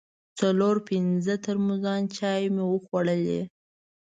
څلور 0.39 0.75
پنځه 0.89 1.33
ترموزان 1.45 2.01
چای 2.17 2.43
مو 2.55 2.63
وخوړل. 2.71 3.23